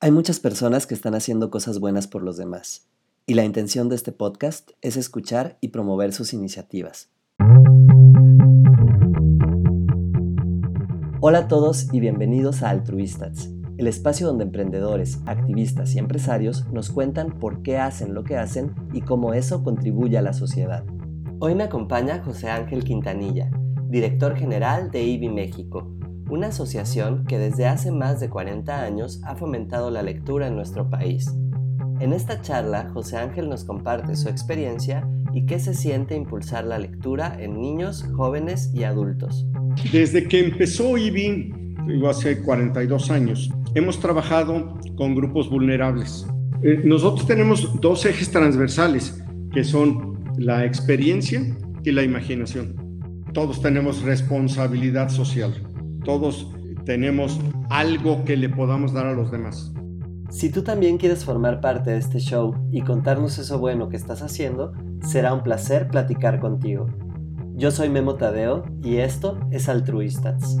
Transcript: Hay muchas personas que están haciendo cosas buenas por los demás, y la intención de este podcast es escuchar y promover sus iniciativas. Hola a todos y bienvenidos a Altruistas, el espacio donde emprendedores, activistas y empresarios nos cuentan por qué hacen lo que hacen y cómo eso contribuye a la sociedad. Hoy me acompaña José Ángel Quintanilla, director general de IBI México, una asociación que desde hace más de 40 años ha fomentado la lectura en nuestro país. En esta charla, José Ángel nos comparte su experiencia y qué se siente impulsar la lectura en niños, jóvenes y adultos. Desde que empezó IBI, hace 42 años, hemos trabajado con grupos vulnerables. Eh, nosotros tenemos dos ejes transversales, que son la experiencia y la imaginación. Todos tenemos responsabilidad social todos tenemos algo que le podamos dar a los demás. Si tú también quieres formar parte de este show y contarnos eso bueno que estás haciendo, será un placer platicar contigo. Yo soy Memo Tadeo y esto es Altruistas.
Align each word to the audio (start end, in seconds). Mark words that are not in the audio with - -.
Hay 0.00 0.12
muchas 0.12 0.38
personas 0.38 0.86
que 0.86 0.94
están 0.94 1.16
haciendo 1.16 1.50
cosas 1.50 1.80
buenas 1.80 2.06
por 2.06 2.22
los 2.22 2.36
demás, 2.36 2.86
y 3.26 3.34
la 3.34 3.44
intención 3.44 3.88
de 3.88 3.96
este 3.96 4.12
podcast 4.12 4.70
es 4.80 4.96
escuchar 4.96 5.58
y 5.60 5.70
promover 5.70 6.12
sus 6.12 6.32
iniciativas. 6.32 7.10
Hola 11.20 11.38
a 11.38 11.48
todos 11.48 11.92
y 11.92 11.98
bienvenidos 11.98 12.62
a 12.62 12.70
Altruistas, 12.70 13.50
el 13.76 13.88
espacio 13.88 14.28
donde 14.28 14.44
emprendedores, 14.44 15.18
activistas 15.26 15.92
y 15.96 15.98
empresarios 15.98 16.68
nos 16.68 16.90
cuentan 16.90 17.36
por 17.40 17.62
qué 17.62 17.78
hacen 17.78 18.14
lo 18.14 18.22
que 18.22 18.36
hacen 18.36 18.76
y 18.92 19.00
cómo 19.00 19.34
eso 19.34 19.64
contribuye 19.64 20.16
a 20.16 20.22
la 20.22 20.32
sociedad. 20.32 20.84
Hoy 21.40 21.56
me 21.56 21.64
acompaña 21.64 22.22
José 22.22 22.50
Ángel 22.50 22.84
Quintanilla, 22.84 23.50
director 23.88 24.36
general 24.36 24.92
de 24.92 25.02
IBI 25.02 25.28
México, 25.28 25.90
una 26.30 26.48
asociación 26.48 27.24
que 27.24 27.38
desde 27.38 27.66
hace 27.66 27.90
más 27.90 28.20
de 28.20 28.28
40 28.28 28.82
años 28.82 29.20
ha 29.24 29.34
fomentado 29.36 29.90
la 29.90 30.02
lectura 30.02 30.46
en 30.46 30.56
nuestro 30.56 30.90
país. 30.90 31.30
En 32.00 32.12
esta 32.12 32.40
charla, 32.42 32.90
José 32.92 33.16
Ángel 33.16 33.48
nos 33.48 33.64
comparte 33.64 34.14
su 34.14 34.28
experiencia 34.28 35.08
y 35.32 35.46
qué 35.46 35.58
se 35.58 35.74
siente 35.74 36.14
impulsar 36.14 36.64
la 36.64 36.78
lectura 36.78 37.36
en 37.40 37.60
niños, 37.60 38.04
jóvenes 38.14 38.70
y 38.74 38.84
adultos. 38.84 39.46
Desde 39.92 40.28
que 40.28 40.44
empezó 40.44 40.96
IBI, 40.96 41.54
hace 42.08 42.42
42 42.42 43.10
años, 43.10 43.50
hemos 43.74 43.98
trabajado 43.98 44.78
con 44.96 45.14
grupos 45.14 45.50
vulnerables. 45.50 46.26
Eh, 46.62 46.82
nosotros 46.84 47.26
tenemos 47.26 47.80
dos 47.80 48.04
ejes 48.04 48.30
transversales, 48.30 49.22
que 49.52 49.64
son 49.64 50.18
la 50.36 50.64
experiencia 50.64 51.42
y 51.82 51.92
la 51.92 52.02
imaginación. 52.02 52.76
Todos 53.32 53.60
tenemos 53.60 54.02
responsabilidad 54.02 55.08
social 55.08 55.67
todos 56.04 56.50
tenemos 56.84 57.38
algo 57.70 58.24
que 58.24 58.36
le 58.36 58.48
podamos 58.48 58.92
dar 58.92 59.06
a 59.06 59.12
los 59.12 59.30
demás. 59.30 59.72
Si 60.30 60.50
tú 60.50 60.62
también 60.62 60.98
quieres 60.98 61.24
formar 61.24 61.60
parte 61.60 61.90
de 61.90 61.98
este 61.98 62.18
show 62.18 62.54
y 62.70 62.82
contarnos 62.82 63.38
eso 63.38 63.58
bueno 63.58 63.88
que 63.88 63.96
estás 63.96 64.22
haciendo, 64.22 64.72
será 65.02 65.32
un 65.32 65.42
placer 65.42 65.88
platicar 65.88 66.38
contigo. 66.38 66.86
Yo 67.54 67.70
soy 67.70 67.88
Memo 67.88 68.14
Tadeo 68.14 68.64
y 68.82 68.98
esto 68.98 69.38
es 69.50 69.68
Altruistas. 69.68 70.58